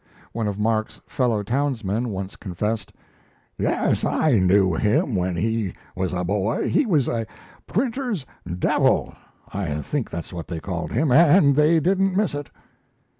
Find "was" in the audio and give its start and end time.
5.95-6.11, 6.87-7.07